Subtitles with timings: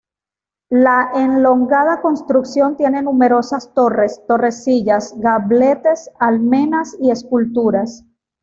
[0.71, 8.03] La elongada construcción tiene numerosas torres, torrecillas, gabletes, almenas y esculturas.